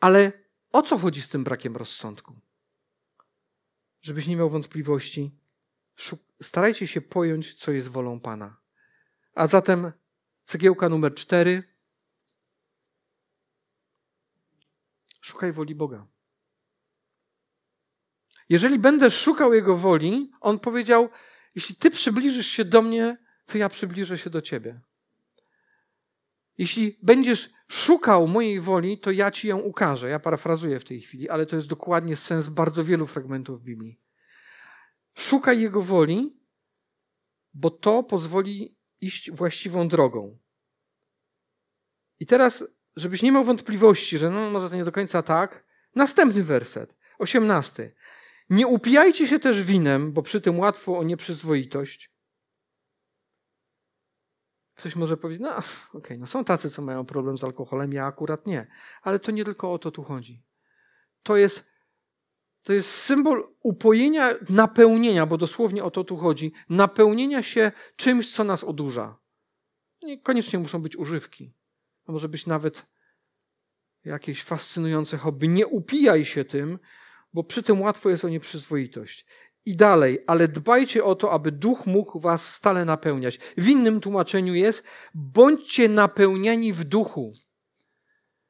[0.00, 0.32] Ale
[0.72, 2.40] o co chodzi z tym brakiem rozsądku?
[4.02, 5.38] żebyś nie miał wątpliwości,
[6.42, 8.56] starajcie się pojąć, co jest wolą Pana.
[9.34, 9.92] A zatem
[10.48, 11.62] cegiełka numer cztery.
[15.20, 16.06] Szukaj woli Boga.
[18.48, 21.08] Jeżeli będę szukał Jego woli, On powiedział,
[21.54, 24.80] jeśli Ty przybliżysz się do mnie, to ja przybliżę się do Ciebie.
[26.58, 30.08] Jeśli będziesz szukał mojej woli, to ja ci ją ukażę.
[30.08, 34.00] Ja parafrazuję w tej chwili, ale to jest dokładnie sens bardzo wielu fragmentów Biblii.
[35.14, 36.40] Szukaj Jego woli,
[37.54, 40.38] bo to pozwoli iść właściwą drogą.
[42.20, 42.64] I teraz,
[42.96, 47.94] żebyś nie miał wątpliwości, że no może to nie do końca tak, następny werset, osiemnasty.
[48.50, 52.12] Nie upijajcie się też winem, bo przy tym łatwo o nieprzyzwoitość.
[54.74, 58.06] Ktoś może powiedzieć, no okej, okay, no są tacy, co mają problem z alkoholem, ja
[58.06, 58.66] akurat nie.
[59.02, 60.44] Ale to nie tylko o to tu chodzi.
[61.22, 61.72] To jest,
[62.68, 68.44] to jest symbol upojenia, napełnienia, bo dosłownie o to tu chodzi, napełnienia się czymś, co
[68.44, 69.18] nas odurza.
[70.02, 71.52] Niekoniecznie muszą być używki.
[72.04, 72.86] To może być nawet
[74.04, 75.48] jakieś fascynujące hobby.
[75.48, 76.78] Nie upijaj się tym,
[77.32, 79.26] bo przy tym łatwo jest o nieprzyzwoitość.
[79.64, 83.38] I dalej, ale dbajcie o to, aby duch mógł was stale napełniać.
[83.56, 87.32] W innym tłumaczeniu jest, bądźcie napełniani w duchu.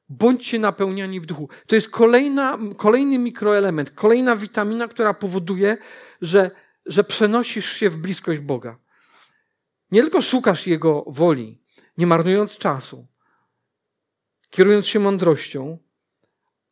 [0.09, 1.49] Bądźcie napełniani w duchu.
[1.67, 5.77] To jest kolejna, kolejny mikroelement, kolejna witamina, która powoduje,
[6.23, 6.51] że,
[6.87, 8.79] że przenosisz się w bliskość Boga.
[9.91, 11.63] Nie tylko szukasz Jego woli,
[11.99, 13.07] nie marnując czasu,
[14.51, 15.79] kierując się mądrością,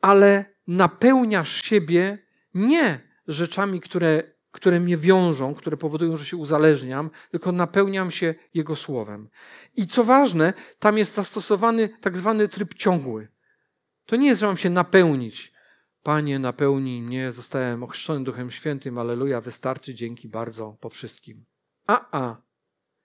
[0.01, 2.18] ale napełniasz siebie
[2.55, 8.77] nie rzeczami, które, które mnie wiążą, które powodują, że się uzależniam, tylko napełniam się Jego
[8.77, 9.29] słowem.
[9.77, 13.29] I co ważne, tam jest zastosowany tak zwany tryb ciągły.
[14.07, 15.53] To nie jest, że mam się napełnić.
[16.03, 21.45] Panie, napełnij mnie, zostałem ochrzczony Duchem Świętym, aleluja, wystarczy, dzięki bardzo, po wszystkim.
[21.87, 22.37] A, a.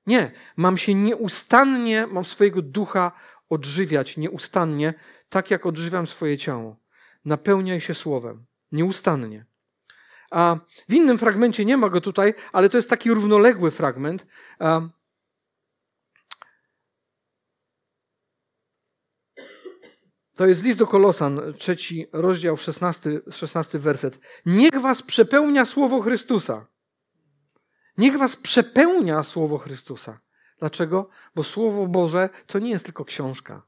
[0.08, 3.12] Nie, mam się nieustannie, mam swojego ducha
[3.50, 4.94] odżywiać nieustannie,
[5.30, 6.80] tak jak odżywiam swoje ciało.
[7.26, 9.51] Napełniaj się słowem, nieustannie.
[10.32, 10.56] A
[10.90, 14.26] w innym fragmencie nie ma go tutaj, ale to jest taki równoległy fragment.
[20.36, 24.20] To jest list do Kolosan, trzeci rozdział, szesnasty, szesnasty werset.
[24.46, 26.68] Niech was przepełnia słowo Chrystusa.
[27.98, 30.20] Niech was przepełnia słowo Chrystusa.
[30.60, 31.10] Dlaczego?
[31.36, 33.68] Bo Słowo Boże to nie jest tylko książka.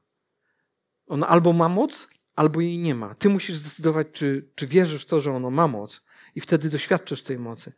[1.06, 3.14] Ono albo ma moc, albo jej nie ma.
[3.14, 6.00] Ty musisz zdecydować, czy, czy wierzysz w to, że ono ma moc
[6.34, 7.72] i wtedy doświadczysz tej mocy.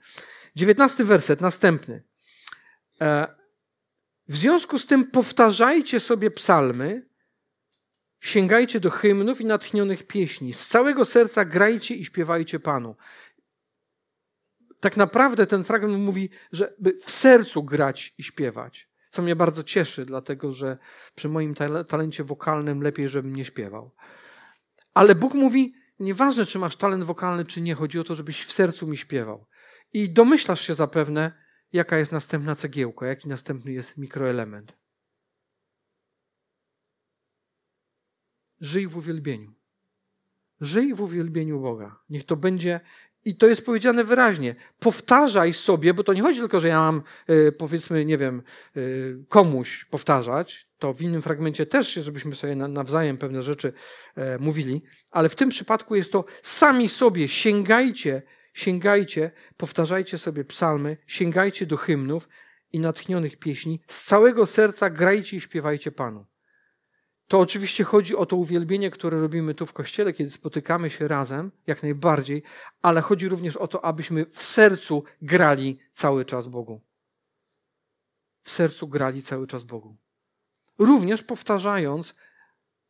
[0.57, 2.03] Dziewiętnasty werset, następny.
[3.01, 3.27] E,
[4.29, 7.09] w związku z tym powtarzajcie sobie psalmy,
[8.21, 10.53] sięgajcie do hymnów i natchnionych pieśni.
[10.53, 12.97] Z całego serca grajcie i śpiewajcie Panu.
[14.81, 20.05] Tak naprawdę ten fragment mówi, żeby w sercu grać i śpiewać co mnie bardzo cieszy,
[20.05, 20.79] dlatego że
[21.15, 21.55] przy moim
[21.89, 23.91] talencie wokalnym lepiej, żebym nie śpiewał.
[24.95, 28.53] Ale Bóg mówi, nieważne czy masz talent wokalny, czy nie, chodzi o to, żebyś w
[28.53, 29.47] sercu mi śpiewał.
[29.93, 31.33] I domyślasz się zapewne,
[31.73, 34.73] jaka jest następna cegiełka, jaki następny jest mikroelement.
[38.61, 39.55] Żyj w uwielbieniu.
[40.61, 42.01] Żyj w uwielbieniu Boga.
[42.09, 42.81] Niech to będzie
[43.27, 44.55] i to jest powiedziane wyraźnie.
[44.79, 48.43] Powtarzaj sobie, bo to nie chodzi tylko, że ja mam, e, powiedzmy, nie wiem,
[48.77, 48.81] e,
[49.29, 50.69] komuś powtarzać.
[50.79, 53.73] To w innym fragmencie też, żebyśmy sobie nawzajem pewne rzeczy
[54.17, 58.23] e, mówili, ale w tym przypadku jest to sami sobie sięgajcie,
[58.55, 62.29] sięgajcie, powtarzajcie sobie psalmy, sięgajcie do hymnów
[62.73, 63.81] i natchnionych pieśni.
[63.87, 66.27] Z całego serca grajcie i śpiewajcie Panu.
[67.29, 71.53] To oczywiście chodzi o to uwielbienie, które robimy tu w kościele, kiedy spotykamy się razem,
[71.67, 72.43] jak najbardziej,
[72.83, 76.81] ale chodzi również o to, abyśmy w sercu grali cały czas Bogu.
[78.43, 79.97] W sercu grali cały czas Bogu.
[80.79, 82.15] Również powtarzając,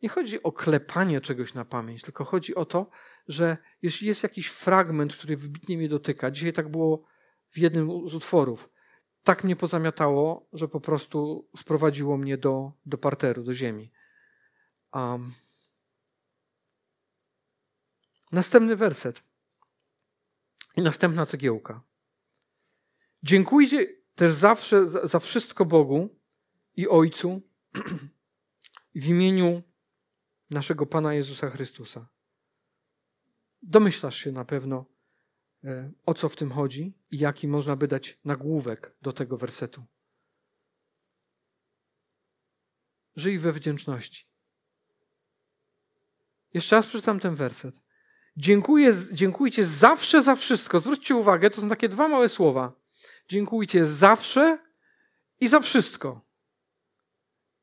[0.02, 2.90] nie chodzi o klepanie czegoś na pamięć, tylko chodzi o to,
[3.28, 7.04] że jeśli jest jakiś fragment, który wybitnie mnie dotyka, dzisiaj tak było
[7.50, 8.70] w jednym z utworów,
[9.22, 13.92] tak mnie pozamiatało, że po prostu sprowadziło mnie do, do parteru, do ziemi.
[14.96, 15.34] Um,
[18.32, 19.22] następny werset.
[20.76, 21.82] I następna cegiełka.
[23.22, 26.18] Dziękujcie też zawsze za, za wszystko Bogu
[26.76, 27.42] i Ojcu
[28.94, 29.62] w imieniu
[30.50, 32.08] naszego Pana Jezusa Chrystusa.
[33.62, 34.84] Domyślasz się na pewno,
[35.64, 39.84] e, o co w tym chodzi i jaki można by dać nagłówek do tego wersetu.
[43.16, 44.35] Żyj we wdzięczności.
[46.56, 47.74] Jeszcze raz przeczytam ten werset.
[48.36, 50.80] Dziękuję, dziękujcie zawsze za wszystko.
[50.80, 52.72] Zwróćcie uwagę, to są takie dwa małe słowa.
[53.28, 54.58] Dziękujcie zawsze
[55.40, 56.20] i za wszystko.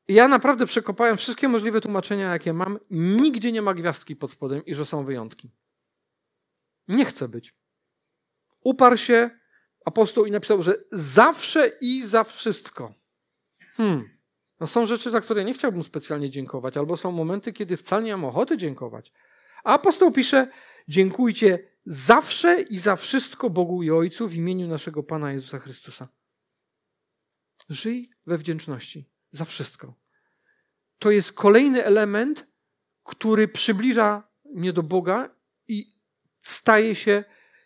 [0.08, 2.78] Ja naprawdę przekopałem wszystkie możliwe tłumaczenia, jakie mam.
[2.90, 5.50] Nigdzie nie ma gwiazdki pod spodem i że są wyjątki.
[6.88, 7.54] Nie chcę być.
[8.64, 9.30] Uparł się
[9.84, 12.94] apostoł i napisał, że zawsze i za wszystko.
[13.76, 14.13] Hmm.
[14.60, 18.12] No są rzeczy, za które nie chciałbym specjalnie dziękować, albo są momenty, kiedy wcale nie
[18.12, 19.12] mam ochoty dziękować.
[19.64, 20.48] A apostoł pisze,
[20.88, 26.08] dziękujcie zawsze i za wszystko Bogu i Ojcu w imieniu naszego Pana Jezusa Chrystusa.
[27.68, 29.94] Żyj we wdzięczności za wszystko.
[30.98, 32.46] To jest kolejny element,
[33.02, 35.34] który przybliża mnie do Boga
[35.68, 35.94] i
[36.38, 37.24] staje się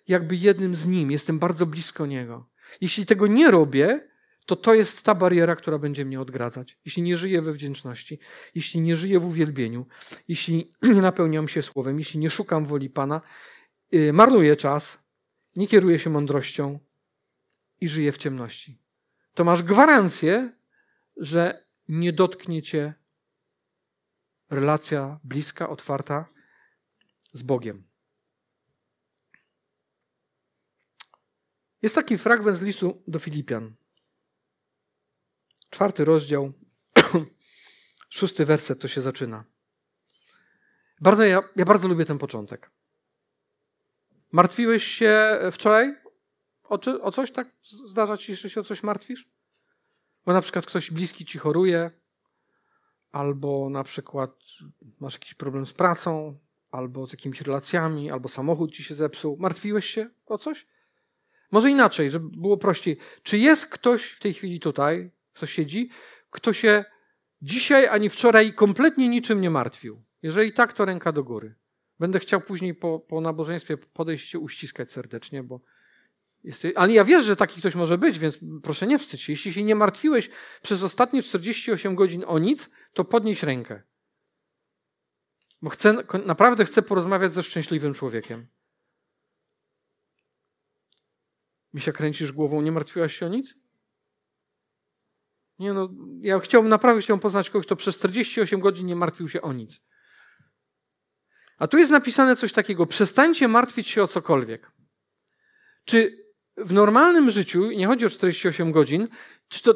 [0.09, 1.11] jakby jednym z nim.
[1.11, 2.51] Jestem bardzo blisko Niego.
[2.81, 4.09] Jeśli tego nie robię,
[4.49, 6.79] to to jest ta bariera, która będzie mnie odgradzać.
[6.85, 8.19] Jeśli nie żyję we wdzięczności,
[8.55, 9.87] jeśli nie żyję w uwielbieniu,
[10.29, 13.21] jeśli nie napełniam się słowem, jeśli nie szukam woli Pana,
[13.93, 14.99] yy, marnuję czas,
[15.57, 16.79] nie kieruję się mądrością
[17.81, 18.83] i żyję w ciemności.
[19.35, 20.53] To masz gwarancję,
[21.17, 22.95] że nie dotknie cię
[24.51, 26.29] relacja bliska, otwarta
[27.33, 27.89] z Bogiem.
[31.83, 33.75] Jest taki fragment z listu do Filipian.
[35.71, 36.53] Czwarty rozdział,
[38.11, 39.45] szósty werset to się zaczyna.
[41.01, 42.71] Bardzo, ja, ja bardzo lubię ten początek.
[44.33, 45.95] Martwiłeś się wczoraj
[46.63, 47.49] o, czy, o coś, tak?
[47.61, 49.29] Zdarza ci że się o coś martwisz?
[50.27, 51.91] Bo na przykład ktoś bliski ci choruje,
[53.13, 54.31] albo na przykład
[55.01, 56.39] masz jakiś problem z pracą,
[56.71, 59.37] albo z jakimiś relacjami, albo samochód ci się zepsuł.
[59.41, 60.67] Martwiłeś się o coś?
[61.51, 62.97] Może inaczej, żeby było prościej.
[63.23, 65.91] Czy jest ktoś w tej chwili tutaj, kto siedzi,
[66.31, 66.85] kto się
[67.43, 70.05] dzisiaj ani wczoraj kompletnie niczym nie martwił?
[70.23, 71.55] Jeżeli tak, to ręka do góry.
[71.99, 75.61] Będę chciał później po, po nabożeństwie podejść się uściskać serdecznie, bo
[76.45, 79.33] jest, ale ja wierzę, że taki ktoś może być, więc proszę nie wstydź się.
[79.33, 80.31] Jeśli się nie martwiłeś
[80.63, 83.83] przez ostatnie 48 godzin o nic, to podnieś rękę.
[85.63, 85.97] Bo chcę,
[86.27, 88.47] naprawdę chcę porozmawiać ze szczęśliwym człowiekiem.
[91.75, 93.55] Mi się kręcisz głową, nie martwiłaś się o nic?
[95.59, 95.89] Nie no,
[96.21, 99.81] ja chciałbym, naprawdę chciałbym poznać kogoś, kto przez 48 godzin nie martwił się o nic.
[101.59, 104.73] A tu jest napisane coś takiego, przestańcie martwić się o cokolwiek.
[105.85, 106.25] Czy
[106.57, 109.09] w normalnym życiu, nie chodzi o 48 godzin,
[109.49, 109.75] czy to,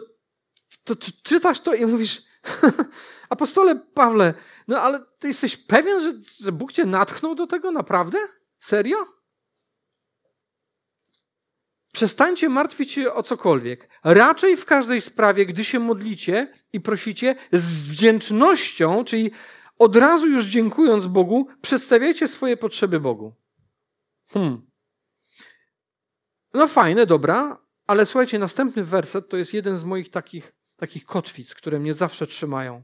[0.84, 2.22] to, to czytasz to i mówisz,
[3.30, 4.34] apostole Pawle,
[4.68, 6.12] no ale ty jesteś pewien, że,
[6.44, 8.18] że Bóg cię natchnął do tego naprawdę?
[8.60, 9.21] Serio?
[11.92, 13.88] Przestańcie martwić się o cokolwiek.
[14.04, 19.30] Raczej w każdej sprawie, gdy się modlicie i prosicie z wdzięcznością, czyli
[19.78, 23.34] od razu już dziękując Bogu, przedstawiajcie swoje potrzeby Bogu.
[24.28, 24.70] Hmm.
[26.54, 31.54] No fajne, dobra, ale słuchajcie, następny werset to jest jeden z moich takich, takich kotwic,
[31.54, 32.82] które mnie zawsze trzymają.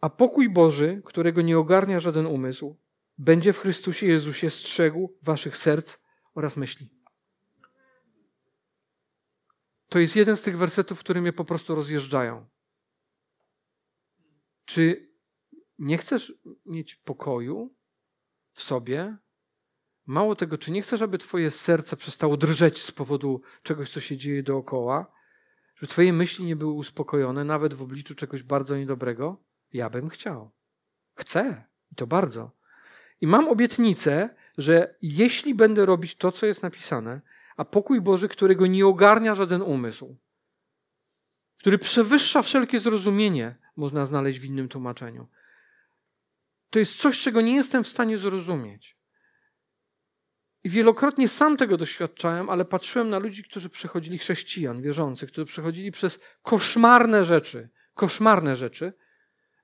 [0.00, 2.76] A pokój Boży, którego nie ogarnia żaden umysł,
[3.18, 5.96] będzie w Chrystusie Jezusie strzegł waszych serc
[6.34, 6.97] oraz myśli.
[9.88, 12.46] To jest jeden z tych wersetów, które mnie po prostu rozjeżdżają.
[14.64, 15.12] Czy
[15.78, 16.32] nie chcesz
[16.66, 17.74] mieć pokoju
[18.52, 19.16] w sobie?
[20.06, 24.16] Mało tego, czy nie chcesz, aby twoje serce przestało drżeć z powodu czegoś, co się
[24.16, 25.12] dzieje dookoła?
[25.74, 29.44] Żeby twoje myśli nie były uspokojone, nawet w obliczu czegoś bardzo niedobrego?
[29.72, 30.50] Ja bym chciał.
[31.14, 31.64] Chcę.
[31.92, 32.50] I to bardzo.
[33.20, 37.20] I mam obietnicę, że jeśli będę robić to, co jest napisane,
[37.58, 40.16] a pokój Boży, którego nie ogarnia żaden umysł,
[41.58, 45.28] który przewyższa wszelkie zrozumienie, można znaleźć w innym tłumaczeniu.
[46.70, 48.98] To jest coś, czego nie jestem w stanie zrozumieć.
[50.64, 55.92] I wielokrotnie sam tego doświadczałem, ale patrzyłem na ludzi, którzy przechodzili, chrześcijan, wierzących, którzy przechodzili
[55.92, 58.92] przez koszmarne rzeczy, koszmarne rzeczy,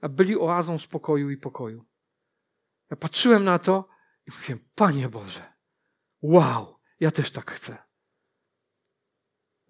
[0.00, 1.85] a byli oazą spokoju i pokoju.
[2.90, 3.88] Ja patrzyłem na to
[4.26, 5.52] i mówiłem, Panie Boże,
[6.22, 7.84] wow, ja też tak chcę.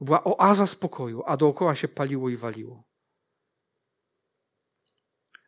[0.01, 2.85] Była oaza spokoju, a dookoła się paliło i waliło.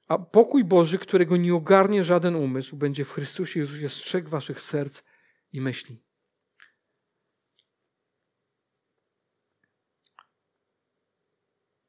[0.09, 5.03] A pokój Boży, którego nie ogarnie żaden umysł, będzie w Chrystusie Jezusie strzegł waszych serc
[5.53, 6.03] i myśli.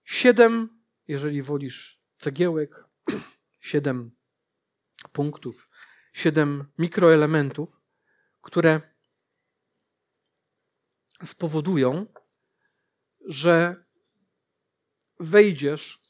[0.04, 2.86] Siedem, jeżeli wolisz, cegiełek,
[3.60, 4.12] siedem
[5.12, 5.70] punktów,
[6.13, 7.82] siedem mikroelementów,
[8.41, 8.82] które
[11.24, 12.06] spowodują,
[13.28, 13.84] że
[15.20, 16.02] wejdziesz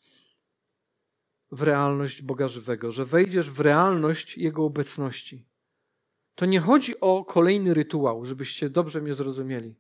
[1.51, 5.47] w realność Boga żywego, że wejdziesz w realność Jego obecności.
[6.36, 9.75] To nie chodzi o kolejny rytuał, żebyście dobrze mnie zrozumieli,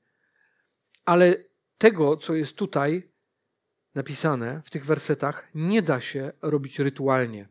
[1.05, 1.35] ale
[1.77, 3.11] tego, co jest tutaj
[3.95, 7.47] napisane w tych wersetach, nie da się robić rytualnie.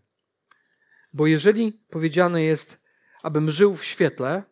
[1.12, 2.80] Bo jeżeli powiedziane jest,
[3.22, 4.42] abym żył w świetle,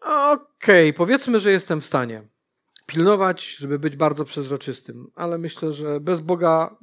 [0.00, 2.29] okej, okay, powiedzmy, że jestem w stanie
[2.90, 6.76] pilnować, żeby być bardzo przezroczystym, ale myślę, że bez Boga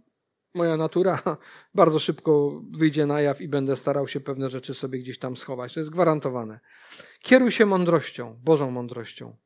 [0.54, 1.20] moja natura
[1.76, 5.74] bardzo szybko wyjdzie na jaw i będę starał się pewne rzeczy sobie gdzieś tam schować.
[5.74, 6.60] To jest gwarantowane.
[7.20, 9.38] Kieruj się mądrością, Bożą mądrością.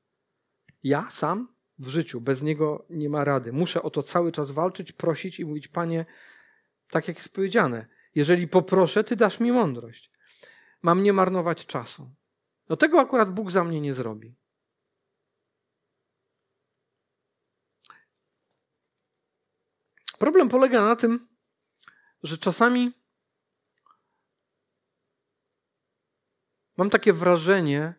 [0.83, 1.47] Ja sam
[1.79, 3.53] w życiu, bez niego nie ma rady.
[3.53, 6.05] Muszę o to cały czas walczyć, prosić i mówić, Panie,
[6.89, 10.11] tak jak jest powiedziane, jeżeli poproszę, Ty dasz mi mądrość.
[10.81, 12.11] Mam nie marnować czasu.
[12.69, 14.35] No tego akurat Bóg za mnie nie zrobi.
[20.21, 21.27] Problem polega na tym,
[22.23, 22.91] że czasami
[26.77, 27.93] mam takie wrażenie,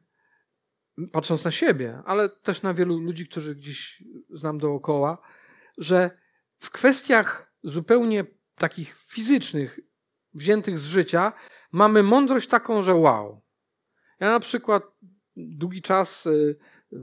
[1.13, 5.19] patrząc na siebie, ale też na wielu ludzi, którzy gdzieś znam dookoła,
[5.79, 6.11] że
[6.59, 9.81] w kwestiach zupełnie takich fizycznych,
[10.35, 11.33] wziętych z życia,
[11.73, 13.43] mamy mądrość taką, że wow.
[14.21, 14.83] Ja na przykład
[15.37, 16.59] długi czas y,
[16.93, 16.97] y,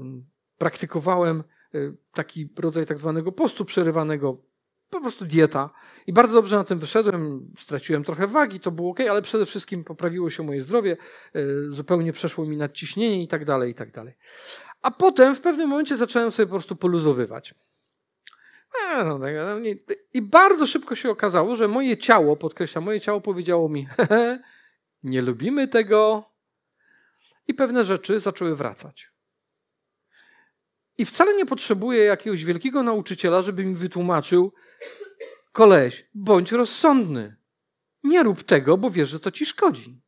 [0.58, 1.44] praktykowałem
[1.76, 4.49] y, taki rodzaj tak zwanego postu przerywanego
[4.90, 5.70] po prostu dieta.
[6.08, 9.84] I bardzo dobrze na tym wyszedłem, straciłem trochę wagi, to było ok, ale przede wszystkim
[9.84, 10.98] poprawiło się moje zdrowie,
[11.36, 14.14] e, zupełnie przeszło mi nadciśnienie i tak dalej, i tak dalej.
[14.82, 17.56] A potem w pewnym momencie zacząłem sobie po prostu poluzowywać.
[18.90, 19.70] E, no, tak, no,
[20.14, 23.88] I bardzo szybko się okazało, że moje ciało, podkreślam, moje ciało powiedziało mi,
[25.04, 26.30] nie lubimy tego.
[27.48, 29.09] I pewne rzeczy zaczęły wracać.
[31.00, 34.54] I wcale nie potrzebuję jakiegoś wielkiego nauczyciela, żeby mi wytłumaczył,
[35.52, 37.36] koleś, bądź rozsądny.
[38.04, 40.02] Nie rób tego, bo wiesz, że to ci szkodzi.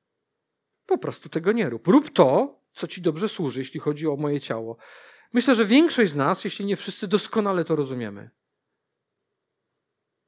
[0.86, 1.88] Po prostu tego nie rób.
[1.88, 4.78] Rób to, co ci dobrze służy, jeśli chodzi o moje ciało.
[5.34, 8.30] Myślę, że większość z nas, jeśli nie wszyscy, doskonale to rozumiemy.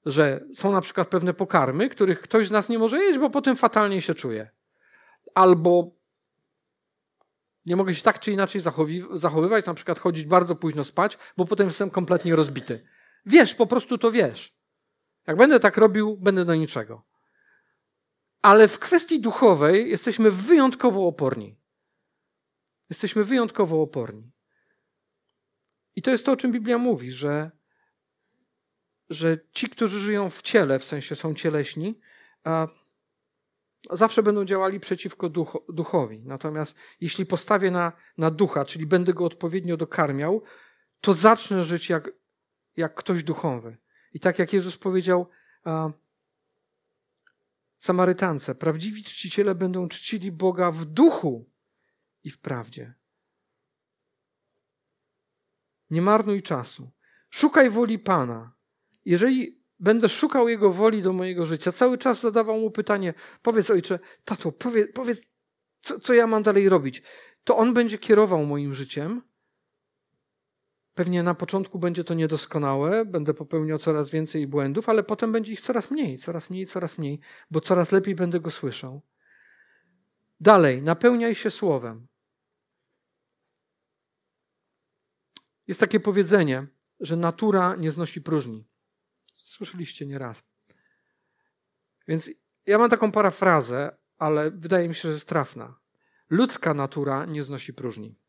[0.06, 3.56] Że są na przykład pewne pokarmy, których ktoś z nas nie może jeść, bo potem
[3.56, 4.50] fatalnie się czuje.
[5.36, 5.92] Albo
[7.66, 8.62] nie mogę się tak czy inaczej
[9.12, 12.86] zachowywać, na przykład chodzić bardzo późno spać, bo potem jestem kompletnie rozbity.
[13.26, 14.58] Wiesz, po prostu to wiesz.
[15.28, 17.06] Jak będę tak robił, będę do niczego.
[18.42, 21.60] Ale w kwestii duchowej jesteśmy wyjątkowo oporni.
[22.90, 24.32] Jesteśmy wyjątkowo oporni.
[25.96, 27.52] I to jest to, o czym Biblia mówi, że,
[29.10, 32.00] że ci, którzy żyją w ciele, w sensie są cieleśni,
[32.44, 32.68] a
[33.92, 36.22] zawsze będą działali przeciwko ducho, duchowi.
[36.26, 40.44] Natomiast jeśli postawię na, na ducha, czyli będę go odpowiednio dokarmiał,
[41.02, 42.12] to zacznę żyć jak,
[42.78, 43.78] jak ktoś duchowy.
[44.14, 45.30] I tak jak Jezus powiedział
[45.64, 45.92] a,
[47.78, 51.50] Samarytance, prawdziwi czciciele będą czcili Boga w duchu
[52.24, 52.94] i w prawdzie.
[55.90, 56.92] Nie marnuj czasu.
[57.30, 58.56] Szukaj woli Pana.
[59.06, 64.00] Jeżeli będę szukał Jego woli do mojego życia, cały czas zadawał mu pytanie: powiedz, ojcze,
[64.26, 65.30] tato, powiedz, powiedz
[65.82, 67.04] co, co ja mam dalej robić.
[67.44, 69.22] To on będzie kierował moim życiem
[70.94, 75.62] Pewnie na początku będzie to niedoskonałe, będę popełniał coraz więcej błędów, ale potem będzie ich
[75.62, 77.20] coraz mniej, coraz mniej, coraz mniej,
[77.52, 79.02] bo coraz lepiej będę go słyszał.
[80.40, 82.08] Dalej, napełniaj się słowem.
[85.68, 86.68] Jest takie powiedzenie,
[87.00, 88.73] że natura nie znosi próżni.
[89.34, 90.44] Słyszeliście nieraz.
[92.08, 92.30] Więc
[92.66, 95.80] ja mam taką parafrazę, ale wydaje mi się, że jest trafna.
[96.30, 98.20] Ludzka natura nie znosi próżni.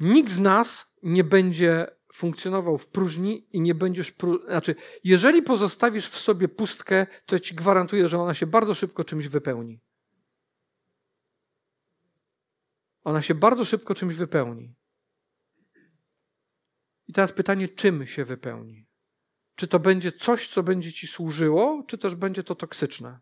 [0.00, 4.12] Nikt z nas nie będzie funkcjonował w próżni i nie będziesz.
[4.12, 9.04] Pró- znaczy, jeżeli pozostawisz w sobie pustkę, to ci gwarantuję, że ona się bardzo szybko
[9.04, 9.80] czymś wypełni.
[13.04, 14.74] Ona się bardzo szybko czymś wypełni.
[17.12, 18.86] I teraz pytanie, czym się wypełni?
[19.56, 23.18] Czy to będzie coś, co będzie ci służyło, czy też będzie to toksyczne?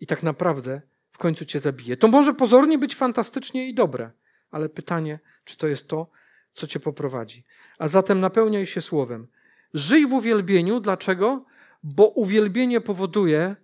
[0.00, 1.96] I tak naprawdę w końcu cię zabije.
[1.96, 4.10] To może pozornie być fantastycznie i dobre,
[4.50, 6.10] ale pytanie, czy to jest to,
[6.54, 7.44] co cię poprowadzi.
[7.78, 9.26] A zatem napełniaj się słowem.
[9.74, 10.80] Żyj w uwielbieniu.
[10.80, 11.44] Dlaczego?
[11.82, 13.56] Bo uwielbienie powoduje,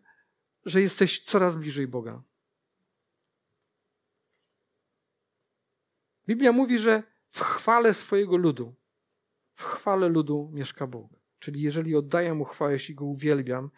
[0.64, 2.22] że jesteś coraz bliżej Boga.
[6.26, 8.74] Biblia mówi, że w chwale swojego ludu,
[9.58, 11.12] w chwale ludu mieszka Bóg.
[11.38, 13.70] Czyli jeżeli oddaję mu chwałę, jeśli go uwielbiam,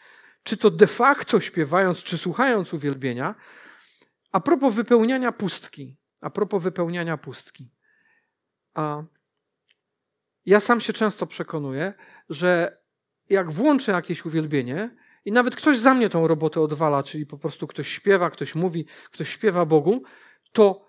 [0.43, 3.35] czy to de facto śpiewając, czy słuchając uwielbienia,
[4.33, 7.71] a propos wypełniania pustki, a propos wypełniania pustki.
[8.75, 9.02] A
[10.46, 11.94] ja sam się często przekonuję,
[12.29, 12.81] że
[13.29, 17.67] jak włączę jakieś uwielbienie i nawet ktoś za mnie tą robotę odwala, czyli po prostu
[17.67, 20.02] ktoś śpiewa, ktoś mówi, ktoś śpiewa Bogu,
[20.52, 20.87] to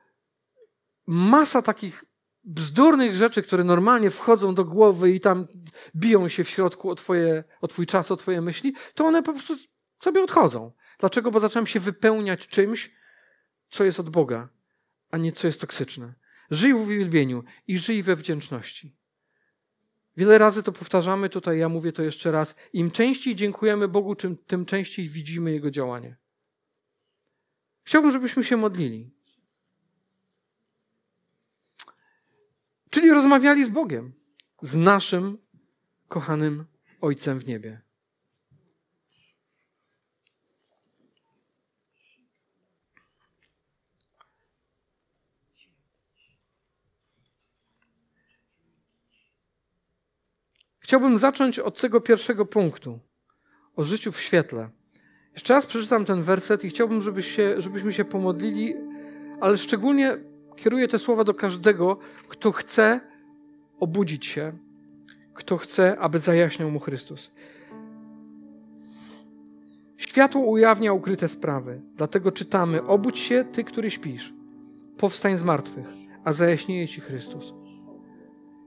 [1.07, 2.11] masa takich
[2.43, 5.47] bzdurnych rzeczy, które normalnie wchodzą do głowy i tam
[5.95, 9.33] biją się w środku o, twoje, o twój czas, o twoje myśli, to one po
[9.33, 9.55] prostu
[9.99, 10.71] sobie odchodzą.
[10.99, 11.31] Dlaczego?
[11.31, 12.91] Bo zacząłem się wypełniać czymś,
[13.69, 14.49] co jest od Boga,
[15.11, 16.13] a nie co jest toksyczne.
[16.51, 18.95] Żyj w uwielbieniu i żyj we wdzięczności.
[20.17, 22.55] Wiele razy to powtarzamy tutaj, ja mówię to jeszcze raz.
[22.73, 24.15] Im częściej dziękujemy Bogu,
[24.47, 26.17] tym częściej widzimy Jego działanie.
[27.83, 29.11] Chciałbym, żebyśmy się modlili.
[32.91, 34.13] Czyli rozmawiali z Bogiem,
[34.61, 35.37] z naszym
[36.07, 36.65] kochanym
[37.01, 37.81] Ojcem w niebie.
[50.79, 52.99] Chciałbym zacząć od tego pierwszego punktu
[53.75, 54.69] o życiu w świetle.
[55.33, 58.75] Jeszcze raz przeczytam ten werset i chciałbym, żebyś się, żebyśmy się pomodlili,
[59.41, 60.30] ale szczególnie
[60.64, 61.97] kieruję te słowa do każdego,
[62.28, 62.99] kto chce
[63.80, 64.53] obudzić się,
[65.34, 67.32] kto chce, aby zajaśniał mu Chrystus.
[69.97, 74.34] Światło ujawnia ukryte sprawy, dlatego czytamy: Obudź się, ty, który śpisz,
[74.97, 75.88] powstań z martwych,
[76.24, 77.53] a zajaśnieje ci Chrystus.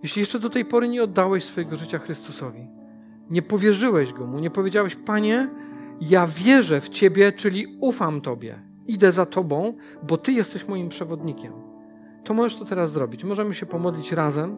[0.02, 2.66] Jeśli jeszcze do tej pory nie oddałeś swojego życia Chrystusowi,
[3.30, 5.50] nie powierzyłeś go mu, nie powiedziałeś: Panie,
[6.00, 11.73] ja wierzę w Ciebie, czyli ufam Tobie, idę za Tobą, bo Ty jesteś moim przewodnikiem,
[12.24, 13.24] to możesz to teraz zrobić.
[13.24, 14.56] Możemy się pomodlić razem,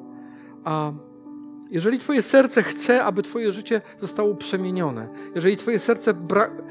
[0.65, 0.93] a
[1.71, 6.15] jeżeli Twoje serce chce, aby Twoje życie zostało przemienione, jeżeli Twoje serce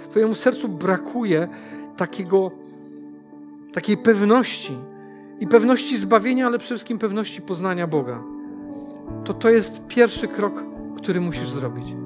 [0.10, 1.48] Twojemu sercu brakuje
[1.98, 2.52] takiego,
[3.74, 4.78] takiej pewności
[5.40, 8.24] i pewności zbawienia, ale przede wszystkim pewności poznania Boga,
[9.24, 10.64] to to jest pierwszy krok,
[10.98, 12.05] który musisz zrobić.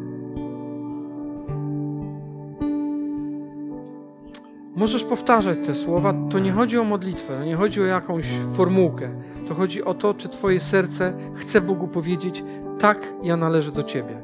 [4.80, 6.14] Możesz powtarzać te słowa.
[6.30, 9.10] To nie chodzi o modlitwę, nie chodzi o jakąś formułkę.
[9.48, 12.44] To chodzi o to, czy Twoje serce chce Bogu powiedzieć:
[12.80, 14.22] Tak, ja należę do Ciebie.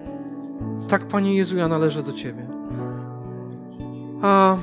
[0.88, 2.48] Tak, Panie Jezu, ja należę do Ciebie.
[4.22, 4.58] A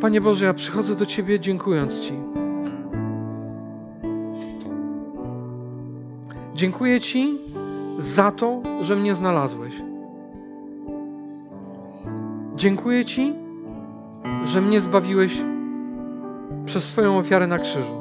[0.00, 2.12] Panie Boże, ja przychodzę do Ciebie dziękując Ci.
[6.54, 7.38] Dziękuję Ci
[7.98, 9.74] za to, że mnie znalazłeś.
[12.56, 13.49] Dziękuję Ci,
[14.44, 15.38] że mnie zbawiłeś
[16.64, 17.94] przez swoją ofiarę na krzyżu.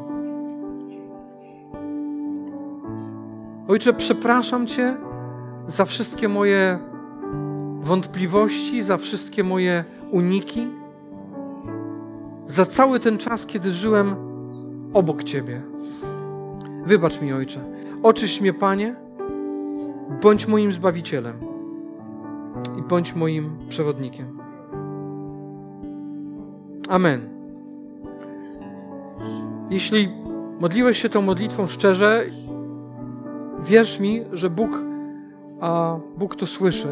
[3.68, 4.98] Ojcze, przepraszam Cię
[5.68, 6.80] za wszystkie moje
[7.82, 10.68] wątpliwości, za wszystkie moje uniki,
[12.48, 14.16] za cały ten czas, kiedy żyłem
[14.94, 15.62] obok Ciebie.
[16.86, 17.60] Wybacz mi, Ojcze.
[18.04, 18.96] Oczyść mnie, Panie,
[20.22, 21.36] bądź moim Zbawicielem
[22.80, 24.39] i bądź moim przewodnikiem.
[26.90, 27.30] Amen.
[29.70, 30.10] Jeśli
[30.60, 32.26] modliłeś się tą modlitwą szczerze,
[33.64, 34.70] wierz mi, że Bóg,
[35.62, 36.88] a Bóg to słyszy.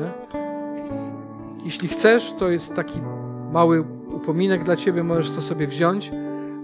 [1.63, 2.99] Jeśli chcesz, to jest taki
[3.51, 6.11] mały upominek dla ciebie, możesz to sobie wziąć.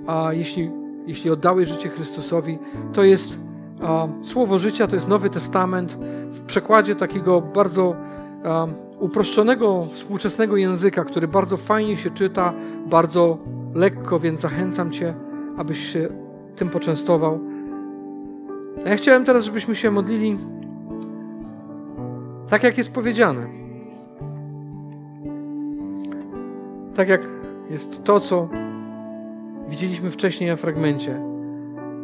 [0.07, 0.71] A jeśli,
[1.07, 2.59] jeśli oddałeś życie Chrystusowi,
[2.93, 3.39] to jest
[3.83, 5.97] a, słowo życia, to jest Nowy Testament
[6.31, 7.95] w przekładzie takiego bardzo
[8.43, 8.67] a,
[9.03, 12.53] uproszczonego, współczesnego języka, który bardzo fajnie się czyta,
[12.85, 13.37] bardzo
[13.73, 15.13] lekko, więc zachęcam Cię,
[15.57, 16.09] abyś się
[16.55, 17.39] tym poczęstował.
[18.85, 20.37] A ja chciałem teraz, żebyśmy się modlili
[22.49, 23.47] tak, jak jest powiedziane.
[26.95, 27.21] Tak jak
[27.69, 28.49] jest to, co
[29.69, 31.21] widzieliśmy wcześniej na fragmencie.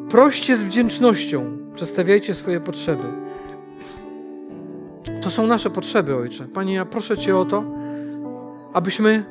[0.09, 3.28] Proście z wdzięcznością, przedstawiajcie swoje potrzeby.
[5.21, 6.47] To są nasze potrzeby, Ojcze.
[6.47, 7.63] Panie, ja proszę Cię o to,
[8.73, 9.23] abyśmy,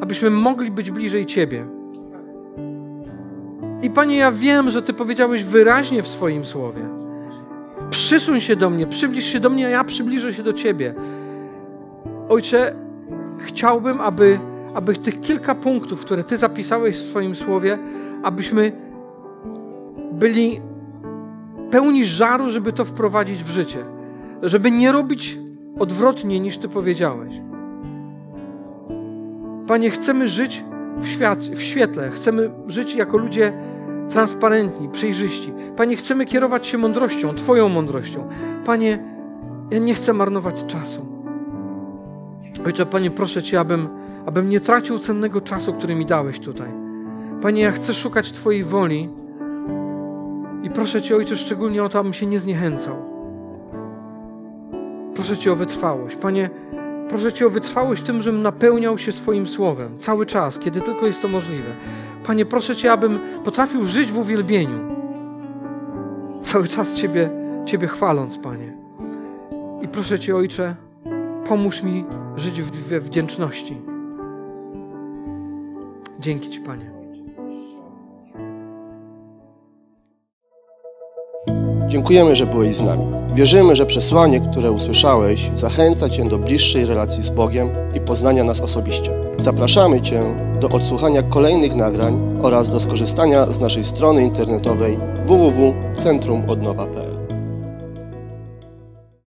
[0.00, 1.66] abyśmy mogli być bliżej Ciebie.
[3.82, 6.88] I Panie, ja wiem, że Ty powiedziałeś wyraźnie w swoim słowie.
[7.90, 10.94] Przysuń się do mnie, przybliż się do mnie, a ja przybliżę się do Ciebie.
[12.28, 12.74] Ojcze,
[13.38, 14.38] chciałbym, aby,
[14.74, 17.78] aby tych kilka punktów, które Ty zapisałeś w swoim słowie,
[18.22, 18.72] abyśmy
[20.12, 20.60] byli
[21.70, 23.91] pełni żaru, żeby to wprowadzić w życie
[24.42, 25.38] żeby nie robić
[25.78, 27.34] odwrotnie niż Ty powiedziałeś.
[29.66, 30.64] Panie, chcemy żyć
[30.96, 33.52] w, świat, w świetle, chcemy żyć jako ludzie
[34.10, 35.52] transparentni, przejrzyści.
[35.76, 38.28] Panie, chcemy kierować się mądrością, Twoją mądrością.
[38.64, 39.04] Panie,
[39.70, 41.06] ja nie chcę marnować czasu.
[42.66, 43.88] Ojcze, Panie, proszę Cię, abym,
[44.26, 46.68] abym nie tracił cennego czasu, który mi dałeś tutaj.
[47.42, 49.08] Panie, ja chcę szukać Twojej woli
[50.62, 53.11] i proszę Cię, Ojcze, szczególnie o to, abym się nie zniechęcał.
[55.14, 56.16] Proszę Cię o wytrwałość.
[56.16, 56.50] Panie,
[57.08, 61.06] proszę Cię o wytrwałość w tym, żebym napełniał się Twoim słowem cały czas, kiedy tylko
[61.06, 61.76] jest to możliwe.
[62.26, 64.96] Panie, proszę Cię, abym potrafił żyć w uwielbieniu.
[66.40, 67.30] Cały czas Ciebie,
[67.66, 68.76] Ciebie chwaląc, Panie.
[69.82, 70.76] I proszę Cię, Ojcze,
[71.48, 72.04] pomóż mi
[72.36, 73.76] żyć we wdzięczności.
[76.20, 76.91] Dzięki Ci, Panie.
[81.92, 83.04] Dziękujemy, że byłeś z nami.
[83.34, 88.60] Wierzymy, że przesłanie, które usłyszałeś, zachęca Cię do bliższej relacji z Bogiem i poznania nas
[88.60, 89.10] osobiście.
[89.38, 97.21] Zapraszamy Cię do odsłuchania kolejnych nagrań oraz do skorzystania z naszej strony internetowej www.centrumodnowa.pl.